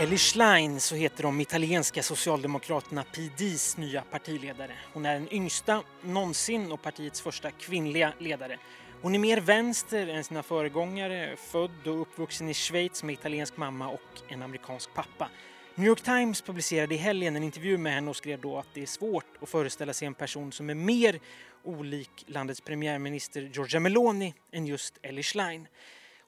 Ellie 0.00 0.18
Schlein, 0.18 0.80
så 0.80 0.94
heter 0.94 1.22
de 1.22 1.40
italienska 1.40 2.02
socialdemokraterna 2.02 3.04
PDs 3.04 3.76
nya 3.76 4.02
partiledare. 4.02 4.72
Hon 4.92 5.06
är 5.06 5.14
den 5.14 5.32
yngsta 5.32 5.82
någonsin 6.02 6.72
och 6.72 6.82
partiets 6.82 7.20
första 7.20 7.50
kvinnliga 7.50 8.12
ledare. 8.18 8.58
Hon 9.02 9.14
är 9.14 9.18
mer 9.18 9.40
vänster 9.40 10.06
än 10.06 10.24
sina 10.24 10.42
föregångare, 10.42 11.36
född 11.36 11.86
och 11.86 12.00
uppvuxen 12.00 12.48
i 12.48 12.54
Schweiz 12.54 13.02
med 13.02 13.12
italiensk 13.12 13.56
mamma 13.56 13.88
och 13.88 14.22
en 14.28 14.42
amerikansk 14.42 14.94
pappa. 14.94 15.28
New 15.74 15.86
York 15.86 16.00
Times 16.00 16.42
publicerade 16.42 16.94
i 16.94 16.98
helgen 16.98 17.36
en 17.36 17.42
intervju 17.42 17.78
med 17.78 17.92
henne 17.92 18.10
och 18.10 18.16
skrev 18.16 18.40
då 18.40 18.58
att 18.58 18.68
det 18.74 18.82
är 18.82 18.86
svårt 18.86 19.36
att 19.40 19.48
föreställa 19.48 19.92
sig 19.92 20.06
en 20.06 20.14
person 20.14 20.52
som 20.52 20.70
är 20.70 20.74
mer 20.74 21.20
olik 21.64 22.24
landets 22.26 22.60
premiärminister 22.60 23.50
Giorgia 23.54 23.80
Meloni 23.80 24.34
än 24.52 24.66
just 24.66 24.98
Ellie 25.02 25.22
Schlein. 25.22 25.66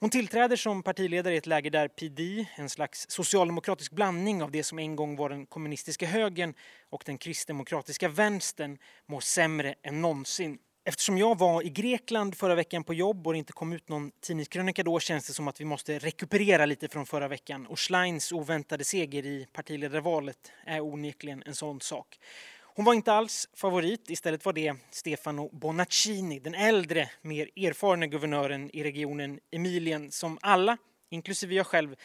Hon 0.03 0.11
tillträder 0.11 0.57
som 0.57 0.83
partiledare 0.83 1.35
i 1.35 1.37
ett 1.37 1.47
läge 1.47 1.71
där 1.71 1.89
PD, 1.89 2.47
en 2.55 2.71
slags 2.71 3.11
socialdemokratisk 3.11 3.93
blandning 3.93 4.43
av 4.43 4.51
det 4.51 4.65
som 4.65 4.79
en 4.79 4.97
gång 4.97 5.17
var 5.17 5.29
den 5.29 5.47
kommunistiska 5.47 6.07
högern 6.07 6.55
och 6.91 7.03
den 7.07 7.19
kristdemokratiska 7.19 8.09
vänstern, 8.09 8.79
mår 9.07 9.21
sämre 9.21 9.75
än 9.83 10.01
någonsin. 10.01 10.59
Eftersom 10.85 11.19
jag 11.19 11.39
var 11.39 11.67
i 11.67 11.69
Grekland 11.69 12.37
förra 12.37 12.55
veckan 12.55 12.85
på 12.85 12.95
jobb 12.95 13.27
och 13.27 13.33
det 13.33 13.39
inte 13.39 13.53
kom 13.53 13.73
ut 13.73 13.89
någon 13.89 14.11
tidningskrönika 14.21 14.83
då 14.83 15.01
känns 15.01 15.27
det 15.27 15.33
som 15.33 15.49
att 15.49 15.61
vi 15.61 15.65
måste 15.65 15.99
rekuperera 15.99 16.67
lite 16.67 16.89
från 16.89 17.07
förra 17.07 17.29
veckan 17.29 17.67
och 17.67 17.79
Schleins 17.79 18.33
oväntade 18.33 18.85
seger 18.85 19.27
i 19.27 19.47
partiledarvalet 19.53 20.53
är 20.67 20.81
onekligen 20.81 21.43
en 21.47 21.55
sån 21.55 21.81
sak. 21.81 22.19
Hon 22.75 22.85
var 22.85 22.95
inte 22.95 23.13
alls 23.13 23.49
favorit, 23.55 24.11
istället 24.11 24.45
var 24.45 24.53
det 24.53 24.75
Stefano 24.91 25.49
Bonaccini, 25.53 26.39
den 26.39 26.55
äldre, 26.55 27.11
mer 27.23 27.49
erfarna 27.57 28.07
guvernören 28.07 28.71
i 28.77 28.83
regionen 28.85 29.41
Emilien 29.51 30.11
som 30.11 30.39
alla, 30.43 30.77
inklusive 31.11 31.55
jag 31.55 31.67
själv, 31.67 31.97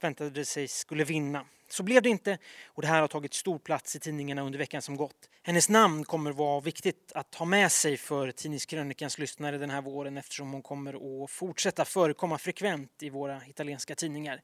väntade 0.00 0.44
sig 0.44 0.68
skulle 0.68 1.04
vinna. 1.04 1.46
Så 1.68 1.82
blev 1.82 2.02
det 2.02 2.08
inte 2.08 2.38
och 2.64 2.82
det 2.82 2.88
här 2.88 3.00
har 3.00 3.08
tagit 3.08 3.34
stor 3.34 3.58
plats 3.58 3.96
i 3.96 4.00
tidningarna 4.00 4.42
under 4.42 4.58
veckan 4.58 4.82
som 4.82 4.96
gått. 4.96 5.28
Hennes 5.42 5.68
namn 5.68 6.04
kommer 6.04 6.32
vara 6.32 6.60
viktigt 6.60 7.12
att 7.14 7.34
ha 7.34 7.46
med 7.46 7.72
sig 7.72 7.96
för 7.96 8.30
Tidningskrönikans 8.30 9.18
lyssnare 9.18 9.58
den 9.58 9.70
här 9.70 9.82
våren 9.82 10.16
eftersom 10.16 10.52
hon 10.52 10.62
kommer 10.62 11.24
att 11.24 11.30
fortsätta 11.30 11.84
förekomma 11.84 12.38
frekvent 12.38 13.02
i 13.02 13.10
våra 13.10 13.46
italienska 13.46 13.94
tidningar. 13.94 14.42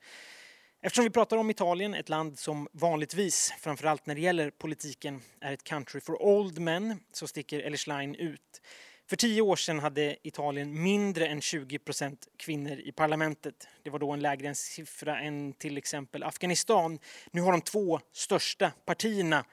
Eftersom 0.84 1.04
vi 1.04 1.10
pratar 1.10 1.36
om 1.36 1.50
Italien, 1.50 1.94
ett 1.94 2.08
land 2.08 2.38
som 2.38 2.68
vanligtvis, 2.72 3.52
framförallt 3.60 4.06
när 4.06 4.14
det 4.14 4.20
gäller 4.20 4.50
politiken, 4.50 5.22
är 5.40 5.52
ett 5.52 5.64
country 5.64 6.00
for 6.00 6.22
old 6.22 6.58
men, 6.58 7.00
så 7.12 7.26
sticker 7.26 7.60
Ellie 7.60 7.76
Schlein 7.76 8.14
ut. 8.14 8.62
För 9.08 9.16
tio 9.16 9.42
år 9.42 9.56
sedan 9.56 9.78
hade 9.78 10.16
Italien 10.22 10.82
mindre 10.82 11.26
än 11.26 11.40
20 11.40 11.78
procent 11.78 12.28
kvinnor 12.36 12.78
i 12.78 12.92
parlamentet. 12.92 13.68
Det 13.82 13.90
var 13.90 13.98
då 13.98 14.12
en 14.12 14.20
lägre 14.20 14.54
siffra 14.54 15.20
än 15.20 15.52
till 15.52 15.76
exempel 15.76 16.22
Afghanistan. 16.22 16.98
Nu 17.30 17.40
har 17.40 17.52
de 17.52 17.60
två 17.60 18.00
största 18.12 18.72
partierna 18.84 19.44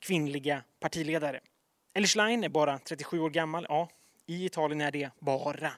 kvinnliga 0.00 0.62
partiledare. 0.80 1.40
Ellie 1.94 2.08
Schlein 2.08 2.44
är 2.44 2.48
bara 2.48 2.78
37 2.78 3.20
år 3.20 3.30
gammal. 3.30 3.66
Ja, 3.68 3.88
i 4.26 4.44
Italien 4.44 4.80
är 4.80 4.90
det 4.90 5.10
bara. 5.18 5.72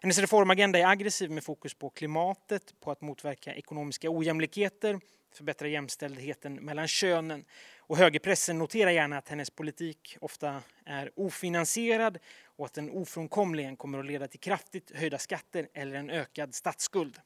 Hennes 0.00 0.18
reformagenda 0.18 0.78
är 0.78 0.86
aggressiv 0.86 1.30
med 1.30 1.44
fokus 1.44 1.74
på 1.74 1.90
klimatet, 1.90 2.74
på 2.80 2.90
att 2.90 3.00
motverka 3.00 3.54
ekonomiska 3.54 4.10
ojämlikheter, 4.10 5.00
förbättra 5.34 5.68
jämställdheten 5.68 6.54
mellan 6.54 6.88
könen. 6.88 7.44
Och 7.78 7.96
högerpressen 7.96 8.58
noterar 8.58 8.90
gärna 8.90 9.18
att 9.18 9.28
hennes 9.28 9.50
politik 9.50 10.16
ofta 10.20 10.62
är 10.84 11.10
ofinansierad 11.16 12.18
och 12.44 12.66
att 12.66 12.74
den 12.74 12.90
ofrånkomligen 12.90 13.76
kommer 13.76 13.98
att 13.98 14.06
leda 14.06 14.28
till 14.28 14.40
kraftigt 14.40 14.92
höjda 14.94 15.18
skatter 15.18 15.68
eller 15.74 15.96
en 15.96 16.10
ökad 16.10 16.54
statsskuld. 16.54 17.20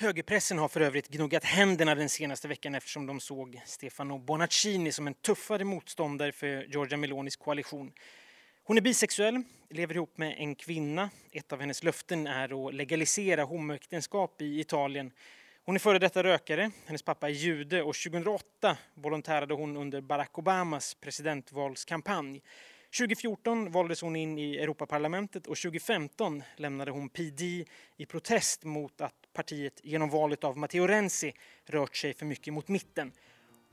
Högerpressen 0.00 0.58
har 0.58 0.68
för 0.68 0.80
övrigt 0.80 1.08
gnuggat 1.08 1.44
händerna 1.44 1.94
den 1.94 2.08
senaste 2.08 2.48
veckan 2.48 2.74
eftersom 2.74 3.06
de 3.06 3.20
såg 3.20 3.60
Stefano 3.66 4.18
Bonaccini 4.18 4.92
som 4.92 5.06
en 5.06 5.14
tuffare 5.14 5.64
motståndare 5.64 6.32
för 6.32 6.64
Giorgia 6.64 6.96
Melonis 6.96 7.36
koalition. 7.36 7.92
Hon 8.68 8.76
är 8.76 8.80
bisexuell, 8.80 9.42
lever 9.68 9.94
ihop 9.94 10.18
med 10.18 10.34
en 10.38 10.54
kvinna. 10.54 11.10
Ett 11.32 11.52
av 11.52 11.60
hennes 11.60 11.82
löften 11.82 12.26
är 12.26 12.68
att 12.68 12.74
legalisera 12.74 13.44
homoäktenskap 13.44 14.42
i 14.42 14.60
Italien. 14.60 15.12
Hon 15.64 15.74
är 15.74 15.78
före 15.78 15.98
detta 15.98 16.22
rökare, 16.22 16.70
hennes 16.86 17.02
pappa 17.02 17.28
är 17.28 17.32
jude 17.32 17.82
och 17.82 17.94
2008 17.94 18.76
volontärade 18.94 19.54
hon 19.54 19.76
under 19.76 20.00
Barack 20.00 20.38
Obamas 20.38 20.94
presidentvalskampanj. 20.94 22.42
2014 22.98 23.72
valdes 23.72 24.02
hon 24.02 24.16
in 24.16 24.38
i 24.38 24.56
Europaparlamentet 24.56 25.46
och 25.46 25.56
2015 25.56 26.42
lämnade 26.56 26.90
hon 26.90 27.08
PD 27.08 27.64
i 27.96 28.06
protest 28.06 28.64
mot 28.64 29.00
att 29.00 29.32
partiet 29.32 29.80
genom 29.82 30.10
valet 30.10 30.44
av 30.44 30.58
Matteo 30.58 30.86
Renzi 30.86 31.32
rört 31.66 31.96
sig 31.96 32.14
för 32.14 32.26
mycket 32.26 32.54
mot 32.54 32.68
mitten. 32.68 33.12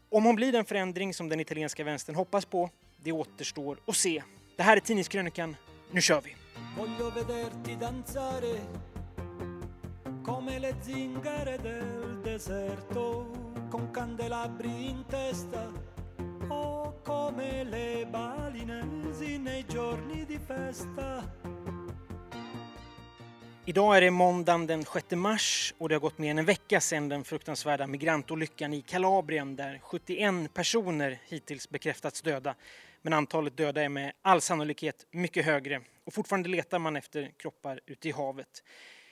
Om 0.10 0.26
hon 0.26 0.36
blir 0.36 0.52
den 0.52 0.66
förändring 0.66 1.14
som 1.14 1.30
den 1.30 1.40
italienska 1.40 1.84
vänstern 1.84 2.16
hoppas 2.16 2.46
på, 2.46 2.70
det 2.98 3.12
återstår 3.12 3.80
att 3.88 3.96
se. 3.96 4.24
Det 4.56 4.64
här 4.64 4.78
är 4.78 4.82
Tidningskrönikan. 4.82 5.56
Nu 5.92 6.02
kör 6.02 6.22
vi! 6.22 6.36
Come 10.26 10.60
le 10.60 10.74
zingare 10.84 11.58
del 11.58 12.24
deserto 12.24 13.26
con 13.72 13.94
candelabri 13.94 14.88
in 14.90 15.04
testa 15.10 15.72
o 16.50 16.94
come 17.04 17.64
le 17.64 18.06
balinesi 18.12 19.38
nei 19.38 19.66
giorni 19.70 20.26
di 20.26 20.40
festa 20.40 21.24
Idag 23.66 23.98
är 23.98 24.02
det 24.02 24.12
måndagen 24.12 24.68
den 24.68 24.86
6 24.86 25.12
mars 25.12 25.74
och 25.78 25.90
det 25.90 25.96
har 25.96 26.00
gått 26.00 26.18
mer 26.18 26.32
än 26.32 26.38
en 26.38 26.46
vecka 26.46 26.82
sedan 26.82 27.10
den 27.10 27.24
fruktansvärda 27.24 27.88
migrantolyckan 27.88 28.74
i 28.74 28.82
Kalabrien 28.82 29.56
där 29.56 29.80
71 29.84 30.54
personer 30.54 31.20
hittills 31.26 31.70
bekräftats 31.70 32.22
döda 32.22 32.56
men 33.06 33.14
antalet 33.14 33.58
döda 33.58 33.84
är 33.84 33.90
med 33.90 34.14
all 34.22 34.42
sannolikhet 34.42 35.08
mycket 35.12 35.46
högre 35.46 35.82
och 36.04 36.14
fortfarande 36.14 36.50
letar 36.50 36.80
man 36.80 36.96
efter 36.96 37.32
kroppar 37.38 37.80
ute 37.86 38.10
i 38.10 38.12
havet. 38.12 38.64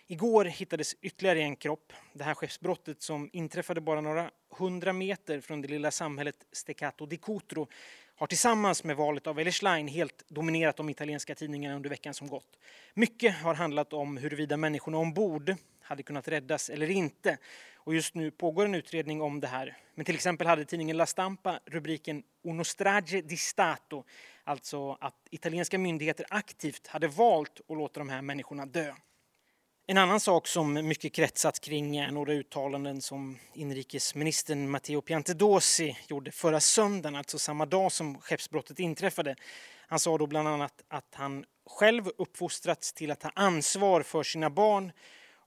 Igår 0.08 0.46
hittades 0.46 0.96
ytterligare 1.02 1.42
en 1.42 1.56
kropp. 1.56 1.94
Det 2.14 2.24
här 2.24 2.34
skeppsbrottet 2.34 3.02
som 3.02 3.30
inträffade 3.34 3.82
bara 3.82 4.02
några 4.02 4.32
hundra 4.58 4.94
meter 4.94 5.42
från 5.42 5.62
det 5.62 5.68
lilla 5.68 5.92
samhället 5.92 6.36
Steccato 6.52 7.06
di 7.06 7.18
Cutro 7.18 7.68
har 8.16 8.28
tillsammans 8.28 8.84
med 8.84 8.96
valet 8.96 9.28
av 9.28 9.40
Ellerschlein 9.40 9.88
helt 9.88 10.24
dominerat 10.28 10.78
de 10.78 10.90
italienska 10.90 11.36
tidningarna 11.36 11.76
under 11.76 11.90
veckan 11.90 12.14
som 12.14 12.28
gått. 12.28 12.60
Mycket 12.94 13.36
har 13.36 13.54
handlat 13.54 13.94
om 13.94 14.18
huruvida 14.18 14.58
människorna 14.58 14.98
ombord 14.98 15.56
hade 15.82 16.04
kunnat 16.04 16.28
räddas 16.28 16.70
eller 16.70 16.90
inte. 16.90 17.38
Och 17.86 17.96
just 17.96 18.16
nu 18.16 18.32
pågår 18.32 18.66
en 18.66 18.76
utredning 18.76 19.22
om 19.22 19.40
det 19.40 19.48
här. 19.48 19.78
Men 19.96 20.06
till 20.06 20.16
exempel 20.16 20.48
hade 20.48 20.66
tidningen 20.66 20.98
La 20.98 21.06
Stampa 21.06 21.60
rubriken 21.66 22.24
Uno 22.44 22.64
strage 22.64 23.24
di 23.24 23.38
Stato, 23.38 24.04
alltså 24.44 24.98
att 25.02 25.16
italienska 25.30 25.78
myndigheter 25.78 26.26
aktivt 26.30 26.88
hade 26.88 27.08
valt 27.08 27.62
att 27.70 27.78
låta 27.78 28.00
de 28.00 28.10
här 28.10 28.22
människorna 28.22 28.66
dö. 28.66 28.94
En 29.88 29.98
annan 29.98 30.20
sak 30.20 30.48
som 30.48 30.74
mycket 30.74 31.14
kretsat 31.14 31.60
kring 31.60 31.98
är 31.98 32.12
några 32.12 32.34
uttalanden 32.34 33.02
som 33.02 33.38
inrikesministern 33.54 34.70
Matteo 34.70 35.02
Piantedosi 35.02 35.98
gjorde 36.08 36.32
förra 36.32 36.60
söndagen, 36.60 37.16
alltså 37.16 37.40
samma 37.40 37.66
dag 37.66 37.92
som 37.92 38.20
skeppsbrottet 38.20 38.80
inträffade. 38.80 39.36
Han 39.88 40.00
sa 40.00 40.18
då 40.18 40.28
bland 40.28 40.48
annat 40.48 40.84
att 40.88 41.16
han 41.16 41.46
själv 41.66 42.10
uppfostrats 42.18 42.94
till 42.94 43.12
att 43.12 43.20
ta 43.20 43.30
ansvar 43.36 44.02
för 44.02 44.24
sina 44.24 44.50
barn 44.50 44.92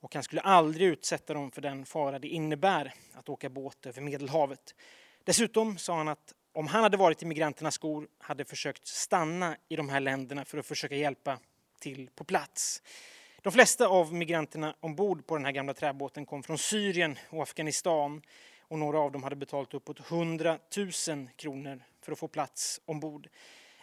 och 0.06 0.14
han 0.14 0.22
skulle 0.22 0.40
aldrig 0.40 0.88
utsätta 0.88 1.34
dem 1.34 1.50
för 1.50 1.60
den 1.60 1.86
fara 1.86 2.18
det 2.18 2.28
innebär 2.28 2.94
att 3.12 3.28
åka 3.28 3.48
båt 3.48 3.86
över 3.86 4.02
Medelhavet. 4.02 4.74
Dessutom 5.24 5.78
sa 5.78 5.96
han 5.96 6.08
att 6.08 6.34
om 6.52 6.66
han 6.66 6.82
hade 6.82 6.96
varit 6.96 7.22
i 7.22 7.26
migranternas 7.26 7.74
skor 7.74 8.08
hade 8.18 8.44
försökt 8.44 8.86
stanna 8.86 9.56
i 9.68 9.76
de 9.76 9.88
här 9.88 10.00
länderna 10.00 10.44
för 10.44 10.58
att 10.58 10.66
försöka 10.66 10.94
hjälpa 10.94 11.38
till 11.80 12.10
på 12.14 12.24
plats. 12.24 12.82
De 13.42 13.52
flesta 13.52 13.86
av 13.86 14.14
migranterna 14.14 14.76
ombord 14.80 15.26
på 15.26 15.36
den 15.36 15.44
här 15.44 15.52
gamla 15.52 15.74
träbåten 15.74 16.26
kom 16.26 16.42
från 16.42 16.58
Syrien 16.58 17.18
och 17.30 17.42
Afghanistan 17.42 18.22
och 18.60 18.78
några 18.78 18.98
av 18.98 19.12
dem 19.12 19.22
hade 19.22 19.36
betalat 19.36 19.74
uppåt 19.74 20.10
100 20.10 20.58
000 21.08 21.28
kronor 21.36 21.82
för 22.02 22.12
att 22.12 22.18
få 22.18 22.28
plats 22.28 22.80
ombord. 22.84 23.28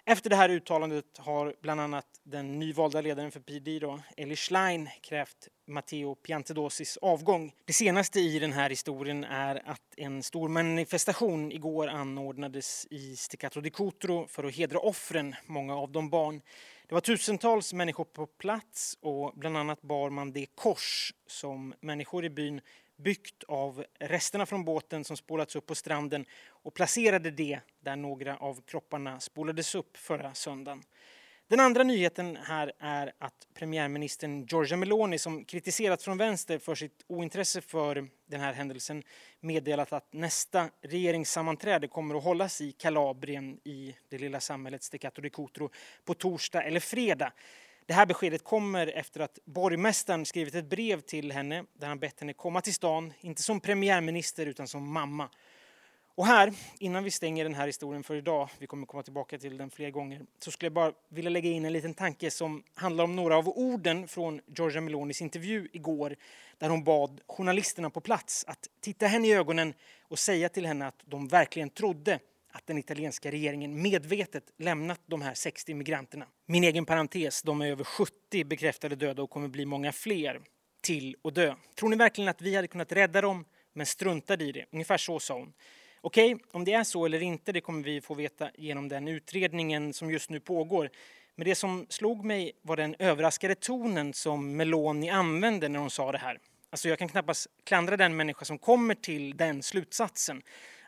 Efter 0.06 0.30
det 0.30 0.36
här 0.36 0.50
uttalandet 0.50 1.18
har 1.18 1.56
bland 1.62 1.82
annat 1.82 2.06
den 2.24 2.60
nyvalda 2.60 3.02
ledaren 3.02 3.32
för 3.32 3.40
PD, 3.40 3.80
då, 3.80 4.00
Eli 4.18 4.36
Schlein, 4.36 4.90
krävt 5.02 5.48
Matteo 5.68 6.16
Piantedosis 6.16 6.98
avgång. 6.98 7.54
Det 7.66 7.74
senaste 7.74 8.20
i 8.20 8.40
den 8.40 8.54
här 8.54 8.70
historien 8.70 9.24
är 9.24 9.70
att 9.70 9.82
en 9.98 10.24
stor 10.24 10.50
manifestation 10.50 11.52
igår 11.52 11.88
anordnades 11.88 12.88
i 12.90 13.16
Steccato 13.16 13.62
di 13.62 13.70
Cutro 13.70 14.28
för 14.28 14.44
att 14.44 14.56
hedra 14.56 14.80
offren, 14.80 15.36
många 15.46 15.76
av 15.76 15.92
dem 15.92 16.10
barn. 16.10 16.42
Det 16.88 16.94
var 16.94 17.02
tusentals 17.02 17.74
människor 17.74 18.06
på 18.06 18.26
plats 18.26 18.98
och 19.02 19.34
bland 19.36 19.58
annat 19.58 19.82
bar 19.82 20.10
man 20.10 20.32
det 20.32 20.46
kors 20.56 21.14
som 21.28 21.74
människor 21.82 22.26
i 22.26 22.30
byn 22.30 22.62
byggt 22.98 23.44
av 23.44 23.86
resterna 24.00 24.46
från 24.46 24.66
båten 24.66 25.04
som 25.04 25.18
spolats 25.18 25.56
upp 25.56 25.66
på 25.66 25.76
stranden 25.76 26.26
och 26.50 26.74
placerade 26.74 27.32
det 27.32 27.60
där 27.80 27.96
några 27.96 28.38
av 28.38 28.62
kropparna 28.62 29.20
spolades 29.20 29.76
upp 29.76 29.98
förra 29.98 30.34
söndagen. 30.34 30.84
Den 31.48 31.60
andra 31.60 31.84
nyheten 31.84 32.38
här 32.44 32.72
är 32.80 33.14
att 33.18 33.48
premiärministern 33.54 34.46
Giorgia 34.46 34.78
Meloni 34.78 35.18
som 35.20 35.46
kritiserats 35.46 36.04
från 36.04 36.18
vänster 36.18 36.60
för 36.60 36.76
sitt 36.76 37.04
ointresse 37.08 37.62
för 37.62 38.10
den 38.26 38.42
här 38.42 38.54
händelsen 38.54 39.04
meddelat 39.40 39.94
att 39.94 40.14
nästa 40.14 40.70
regeringssammanträde 40.82 41.88
kommer 41.88 42.16
att 42.16 42.24
hållas 42.24 42.62
i 42.62 42.72
Kalabrien 42.72 43.60
i 43.64 43.96
det 44.10 44.18
lilla 44.18 44.40
samhället 44.40 44.84
Steccato 44.84 45.22
di 45.22 45.30
Cutro 45.30 45.70
på 46.06 46.14
torsdag 46.14 46.64
eller 46.64 46.80
fredag. 46.80 47.34
Det 47.86 47.94
här 47.94 48.06
beskedet 48.06 48.44
kommer 48.44 48.88
efter 48.88 49.20
att 49.20 49.40
borgmästaren 49.46 50.26
skrivit 50.26 50.56
ett 50.56 50.66
brev 50.66 51.02
till 51.02 51.32
henne 51.32 51.66
där 51.74 51.88
han 51.88 52.00
bett 52.00 52.20
henne 52.20 52.34
komma 52.34 52.62
till 52.62 52.74
stan, 52.74 53.14
inte 53.22 53.44
som 53.44 53.60
premiärminister 53.60 54.46
utan 54.46 54.68
som 54.68 54.94
mamma. 54.94 55.30
Och 56.16 56.26
här, 56.26 56.54
innan 56.80 57.04
vi 57.04 57.12
stänger 57.12 57.44
den 57.44 57.54
här 57.54 57.68
historien 57.68 58.04
för 58.04 58.16
idag, 58.16 58.50
vi 58.60 58.68
kommer 58.68 58.86
komma 58.86 59.04
tillbaka 59.04 59.38
till 59.38 59.58
den 59.58 59.70
fler 59.70 59.92
gånger, 59.92 60.22
så 60.40 60.52
skulle 60.52 60.66
jag 60.66 60.74
bara 60.74 60.92
vilja 61.10 61.30
lägga 61.30 61.50
in 61.50 61.66
en 61.66 61.74
liten 61.74 61.94
tanke 61.94 62.32
som 62.32 62.64
handlar 62.76 63.04
om 63.04 63.16
några 63.16 63.38
av 63.38 63.50
orden 63.50 64.08
från 64.08 64.42
Giorgia 64.56 64.82
Melonis 64.82 65.22
intervju 65.22 65.68
igår, 65.74 66.16
där 66.58 66.70
hon 66.70 66.84
bad 66.84 67.22
journalisterna 67.28 67.90
på 67.90 68.02
plats 68.02 68.46
att 68.48 68.68
titta 68.82 69.08
henne 69.08 69.28
i 69.28 69.34
ögonen 69.34 69.74
och 70.02 70.20
säga 70.20 70.50
till 70.50 70.66
henne 70.66 70.88
att 70.88 71.02
de 71.06 71.28
verkligen 71.28 71.70
trodde 71.70 72.20
att 72.54 72.68
den 72.68 72.78
italienska 72.78 73.32
regeringen 73.32 73.82
medvetet 73.82 74.44
lämnat 74.58 75.02
de 75.06 75.22
här 75.22 75.34
60 75.34 75.74
migranterna. 75.74 76.26
Min 76.46 76.64
egen 76.64 76.86
parentes, 76.86 77.42
de 77.42 77.62
är 77.62 77.68
över 77.68 77.84
70 77.84 78.44
bekräftade 78.44 78.96
döda 78.96 79.22
och 79.22 79.30
kommer 79.30 79.48
bli 79.48 79.66
många 79.66 79.92
fler 79.92 80.42
till 80.82 81.16
att 81.24 81.36
dö. 81.36 81.56
Tror 81.76 81.90
ni 81.90 81.96
verkligen 81.96 82.30
att 82.30 82.42
vi 82.42 82.56
hade 82.56 82.68
kunnat 82.68 82.92
rädda 82.92 83.22
dem, 83.22 83.46
men 83.74 83.86
struntade 83.86 84.44
i 84.44 84.52
det? 84.52 84.66
Ungefär 84.72 84.98
så 84.98 85.20
sa 85.20 85.34
hon. 85.34 85.54
Okej, 86.02 86.36
okay, 86.36 86.46
om 86.52 86.66
det 86.66 86.74
är 86.74 86.84
så 86.84 87.06
eller 87.06 87.24
inte, 87.24 87.52
det 87.52 87.62
kommer 87.62 87.84
vi 87.84 88.02
få 88.02 88.14
veta 88.14 88.50
genom 88.58 88.90
den 88.90 89.08
utredningen 89.08 89.94
som 89.94 90.12
just 90.12 90.30
nu 90.30 90.40
pågår. 90.40 90.90
Men 91.36 91.46
det 91.46 91.56
som 91.56 91.86
slog 91.90 92.26
mig 92.26 92.52
var 92.62 92.78
den 92.78 92.96
överraskade 93.00 93.56
tonen 93.56 94.14
som 94.14 94.56
Meloni 94.56 95.10
använde 95.10 95.70
när 95.70 95.80
hon 95.80 95.90
sa 95.90 96.12
det 96.12 96.18
här. 96.18 96.40
Alltså 96.70 96.90
jag 96.90 97.00
kan 97.00 97.10
knappast 97.10 97.48
klandra 97.64 97.98
den 97.98 98.16
människa 98.16 98.46
som 98.46 98.58
kommer 98.58 98.96
till 98.96 99.38
den 99.38 99.64
slutsatsen. 99.64 100.42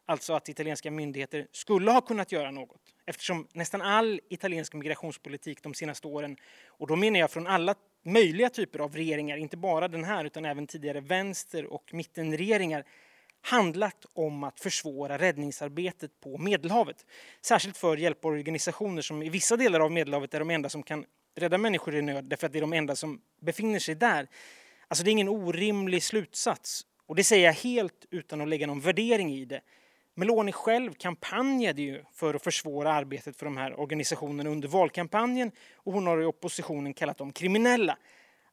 Alltså 0.05 0.33
att 0.33 0.49
italienska 0.49 0.91
myndigheter 0.91 1.47
skulle 1.51 1.91
ha 1.91 2.01
kunnat 2.01 2.31
göra 2.31 2.51
något. 2.51 2.81
Eftersom 3.05 3.47
nästan 3.53 3.81
all 3.81 4.21
italiensk 4.29 4.73
migrationspolitik 4.73 5.63
de 5.63 5.73
senaste 5.73 6.07
åren, 6.07 6.37
och 6.67 6.87
då 6.87 6.95
menar 6.95 7.19
jag 7.19 7.31
från 7.31 7.47
alla 7.47 7.75
möjliga 8.03 8.49
typer 8.49 8.79
av 8.79 8.95
regeringar, 8.95 9.37
inte 9.37 9.57
bara 9.57 9.87
den 9.87 10.03
här 10.03 10.25
utan 10.25 10.45
även 10.45 10.67
tidigare 10.67 10.99
vänster 10.99 11.65
och 11.65 11.93
mittenregeringar, 11.93 12.83
handlat 13.41 14.05
om 14.13 14.43
att 14.43 14.59
försvåra 14.59 15.17
räddningsarbetet 15.17 16.19
på 16.19 16.37
Medelhavet. 16.37 17.05
Särskilt 17.41 17.77
för 17.77 17.97
hjälporganisationer 17.97 19.01
som 19.01 19.23
i 19.23 19.29
vissa 19.29 19.57
delar 19.57 19.79
av 19.79 19.91
Medelhavet 19.91 20.33
är 20.33 20.39
de 20.39 20.49
enda 20.49 20.69
som 20.69 20.83
kan 20.83 21.05
rädda 21.35 21.57
människor 21.57 21.95
i 21.95 22.01
nöd 22.01 22.25
därför 22.25 22.47
att 22.47 22.53
det 22.53 22.59
är 22.59 22.61
de 22.61 22.73
enda 22.73 22.95
som 22.95 23.21
befinner 23.41 23.79
sig 23.79 23.95
där. 23.95 24.27
Alltså 24.87 25.03
det 25.03 25.09
är 25.09 25.11
ingen 25.11 25.29
orimlig 25.29 26.03
slutsats 26.03 26.85
och 27.05 27.15
det 27.15 27.23
säger 27.23 27.45
jag 27.45 27.53
helt 27.53 28.05
utan 28.11 28.41
att 28.41 28.47
lägga 28.47 28.67
någon 28.67 28.81
värdering 28.81 29.33
i 29.33 29.45
det. 29.45 29.61
Meloni 30.17 30.51
själv 30.51 30.93
kampanjade 30.93 31.81
ju 31.81 32.03
för 32.13 32.33
att 32.33 32.43
försvåra 32.43 32.93
arbetet 32.93 33.37
för 33.37 33.45
de 33.45 33.57
här 33.57 33.79
organisationerna 33.79 34.49
under 34.49 34.67
valkampanjen 34.67 35.51
och 35.75 35.93
hon 35.93 36.07
har 36.07 36.21
i 36.21 36.25
oppositionen 36.25 36.93
kallat 36.93 37.17
dem 37.17 37.31
kriminella. 37.31 37.97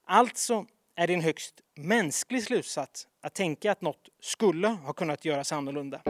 Alltså 0.05 0.67
är 0.97 1.07
det 1.07 1.15
en 1.15 1.21
högst 1.21 1.55
mänsklig 1.77 2.43
slutsats 2.43 3.09
att 3.23 3.35
tänka 3.35 3.73
att 3.73 3.81
något 3.81 4.09
skulle 4.21 4.69
ha 4.69 4.93
kunnat 4.93 5.25
göras 5.25 5.53
annorlunda. 5.53 6.03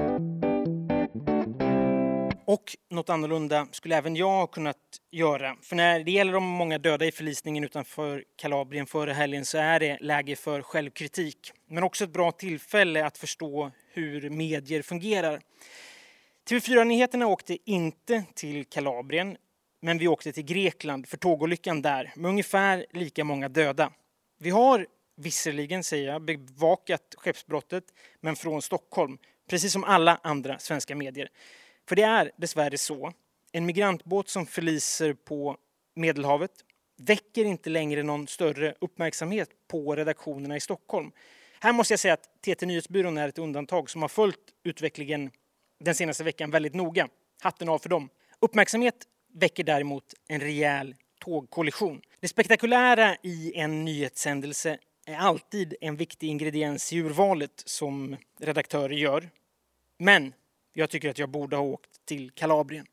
Och 2.46 2.76
något 2.90 3.10
annorlunda 3.10 3.66
skulle 3.70 3.96
även 3.96 4.16
jag 4.16 4.30
ha 4.30 4.46
kunnat 4.46 4.76
göra. 5.10 5.56
För 5.62 5.76
när 5.76 6.00
det 6.00 6.10
gäller 6.10 6.32
de 6.32 6.44
många 6.44 6.78
döda 6.78 7.04
i 7.06 7.12
förlisningen 7.12 7.64
utanför 7.64 8.24
Kalabrien 8.36 8.86
förra 8.86 9.12
helgen 9.12 9.44
så 9.44 9.58
är 9.58 9.80
det 9.80 9.98
läge 10.00 10.36
för 10.36 10.62
självkritik. 10.62 11.52
Men 11.66 11.82
också 11.82 12.04
ett 12.04 12.12
bra 12.12 12.32
tillfälle 12.32 13.06
att 13.06 13.18
förstå 13.18 13.70
hur 13.92 14.30
medier 14.30 14.82
fungerar. 14.82 15.40
TV4-nyheterna 16.48 17.26
åkte 17.26 17.58
inte 17.64 18.24
till 18.34 18.64
Kalabrien 18.64 19.36
men 19.80 19.98
vi 19.98 20.08
åkte 20.08 20.32
till 20.32 20.44
Grekland 20.44 21.08
för 21.08 21.16
tågolyckan 21.16 21.82
där 21.82 22.12
med 22.16 22.28
ungefär 22.28 22.86
lika 22.90 23.24
många 23.24 23.48
döda. 23.48 23.92
Vi 24.38 24.50
har 24.50 24.86
visserligen, 25.16 25.84
säger 25.84 26.08
jag, 26.08 26.22
bevakat 26.22 27.14
skeppsbrottet, 27.18 27.84
men 28.20 28.36
från 28.36 28.62
Stockholm, 28.62 29.18
precis 29.48 29.72
som 29.72 29.84
alla 29.84 30.20
andra 30.22 30.58
svenska 30.58 30.96
medier. 30.96 31.28
För 31.88 31.96
det 31.96 32.02
är 32.02 32.30
dessvärre 32.36 32.78
så, 32.78 33.12
en 33.52 33.66
migrantbåt 33.66 34.28
som 34.28 34.46
förliser 34.46 35.12
på 35.12 35.56
Medelhavet 35.94 36.50
väcker 36.96 37.44
inte 37.44 37.70
längre 37.70 38.02
någon 38.02 38.26
större 38.26 38.74
uppmärksamhet 38.80 39.50
på 39.68 39.96
redaktionerna 39.96 40.56
i 40.56 40.60
Stockholm. 40.60 41.12
Här 41.62 41.72
måste 41.72 41.92
jag 41.92 42.00
säga 42.00 42.14
att 42.14 42.42
TT 42.42 42.66
Nyhetsbyrån 42.66 43.18
är 43.18 43.28
ett 43.28 43.38
undantag 43.38 43.90
som 43.90 44.02
har 44.02 44.08
följt 44.08 44.38
utvecklingen 44.64 45.30
den 45.80 45.94
senaste 45.94 46.24
veckan 46.24 46.50
väldigt 46.50 46.74
noga. 46.74 47.08
Hatten 47.42 47.68
av 47.68 47.78
för 47.78 47.88
dem. 47.88 48.08
Uppmärksamhet 48.40 48.94
väcker 49.34 49.64
däremot 49.64 50.04
en 50.28 50.40
rejäl 50.40 50.94
tågkollision. 51.20 52.00
Det 52.20 52.28
spektakulära 52.28 53.16
i 53.22 53.52
en 53.54 53.84
nyhetshändelse 53.84 54.78
är 55.06 55.16
alltid 55.16 55.74
en 55.80 55.96
viktig 55.96 56.28
ingrediens 56.28 56.92
i 56.92 56.98
urvalet 56.98 57.62
som 57.64 58.16
redaktörer 58.40 58.94
gör. 58.94 59.30
Men 59.98 60.34
jag 60.72 60.90
tycker 60.90 61.10
att 61.10 61.18
jag 61.18 61.28
borde 61.28 61.56
ha 61.56 61.64
åkt 61.64 61.90
till 62.06 62.30
Kalabrien. 62.30 62.86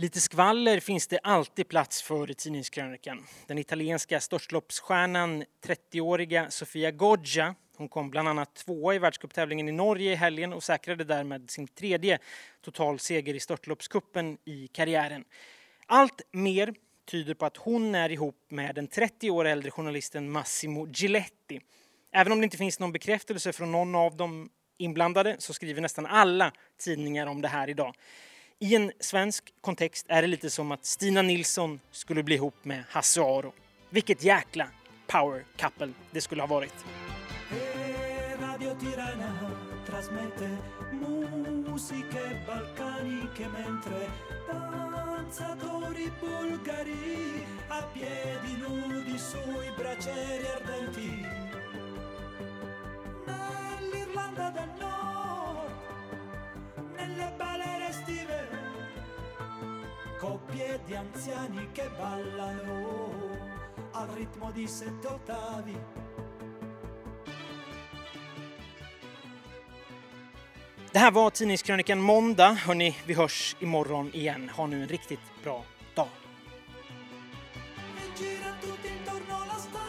Lite 0.00 0.20
skvaller 0.20 0.80
finns 0.80 1.06
det 1.06 1.18
alltid 1.18 1.68
plats 1.68 2.02
för 2.02 2.30
i 2.30 2.34
tidningskrönikan. 2.34 3.26
Den 3.46 3.58
italienska 3.58 4.20
störtloppsstjärnan 4.20 5.44
30-åriga 5.66 6.50
Sofia 6.50 6.90
Goggia 6.90 7.54
hon 7.76 7.88
kom 7.88 8.10
bland 8.10 8.28
annat 8.28 8.54
tvåa 8.54 8.94
i 8.94 8.98
världscuptävlingen 8.98 9.68
i 9.68 9.72
Norge 9.72 10.12
i 10.12 10.14
helgen 10.14 10.52
och 10.52 10.62
säkrade 10.62 11.04
därmed 11.04 11.50
sin 11.50 11.68
tredje 11.68 12.18
totalseger 12.60 13.34
i 13.34 13.40
störtloppskuppen 13.40 14.38
i 14.44 14.66
karriären. 14.66 15.24
Allt 15.86 16.22
mer 16.32 16.74
tyder 17.10 17.34
på 17.34 17.46
att 17.46 17.56
hon 17.56 17.94
är 17.94 18.12
ihop 18.12 18.36
med 18.48 18.74
den 18.74 18.88
30 18.88 19.30
år 19.30 19.44
äldre 19.44 19.70
journalisten 19.70 20.30
Massimo 20.30 20.86
Giletti. 20.94 21.60
Även 22.12 22.32
om 22.32 22.40
det 22.40 22.44
inte 22.44 22.56
finns 22.56 22.80
någon 22.80 22.92
bekräftelse 22.92 23.52
från 23.52 23.72
någon 23.72 23.94
av 23.94 24.16
de 24.16 24.50
inblandade 24.78 25.36
så 25.38 25.52
skriver 25.52 25.80
nästan 25.80 26.06
alla 26.06 26.52
tidningar 26.78 27.26
om 27.26 27.40
det 27.40 27.48
här 27.48 27.70
idag. 27.70 27.94
I 28.62 28.74
en 28.74 28.92
svensk 29.00 29.54
kontext 29.60 30.06
är 30.08 30.22
det 30.22 30.28
lite 30.28 30.50
som 30.50 30.72
att 30.72 30.84
Stina 30.84 31.22
Nilsson 31.22 31.80
skulle 31.90 32.22
bli 32.22 32.34
ihop 32.34 32.64
med 32.64 32.84
Hasse 32.88 33.20
Aro. 33.20 33.52
Vilket 33.90 34.24
jäkla 34.24 34.68
power 35.06 35.44
couple 35.56 35.92
det 36.10 36.20
skulle 36.20 36.42
ha 36.42 36.46
varit. 36.46 36.74
Radio 38.40 38.70
di 60.90 60.96
anziani 60.96 61.68
che 61.72 61.88
ballano 61.96 63.10
al 63.92 64.08
ritmo 64.08 64.50
di 64.50 64.66
sette 64.66 65.06
ottavi. 65.06 65.76
Det 70.92 70.98
här 70.98 71.10
var 71.10 71.30
Tidningskrönikan 71.30 72.00
Måndag. 72.00 72.52
Hörni, 72.52 72.96
vi 73.06 73.14
hörs 73.14 73.56
imorgon 73.60 74.10
igen. 74.14 74.48
Ha 74.48 74.66
nu 74.66 74.82
en 74.82 74.88
riktigt 74.88 75.20
bra 75.42 75.64
dag. 75.94 76.08
E 78.20 79.79